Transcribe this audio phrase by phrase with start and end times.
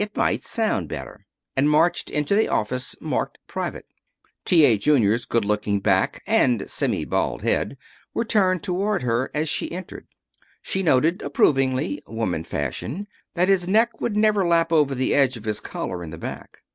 [0.03, 3.85] "It might sound better," and marched into the office marked "Private."
[4.45, 4.65] T.
[4.65, 4.75] A.
[4.75, 7.77] Junior's good looking back and semi bald head
[8.11, 10.07] were toward her as she entered.
[10.63, 15.45] She noted, approvingly, woman fashion, that his neck would never lap over the edge of
[15.45, 16.63] his collar in the back.